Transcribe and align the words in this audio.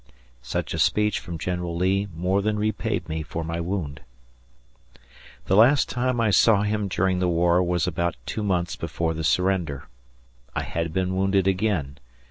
Such 0.41 0.73
a 0.73 0.79
speech 0.79 1.19
from 1.19 1.37
General 1.37 1.75
Lee 1.75 2.07
more 2.15 2.41
than 2.41 2.57
repaid 2.57 3.07
me 3.07 3.21
for 3.21 3.43
my 3.43 3.59
wound. 3.61 4.01
The 5.45 5.55
last 5.55 5.89
time 5.89 6.19
I 6.19 6.31
saw 6.31 6.63
him 6.63 6.87
during 6.87 7.19
the 7.19 7.27
war 7.29 7.61
was 7.61 7.85
about 7.85 8.15
two 8.25 8.41
months 8.41 8.75
before 8.75 9.13
the 9.13 9.23
surrender. 9.23 9.83
I 10.55 10.63
had 10.63 10.91
been 10.91 11.15
wounded 11.15 11.45
again. 11.47 11.99